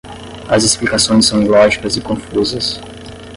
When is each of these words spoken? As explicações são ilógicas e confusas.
As 0.49 0.63
explicações 0.65 1.27
são 1.27 1.43
ilógicas 1.43 1.95
e 1.95 2.01
confusas. 2.01 2.79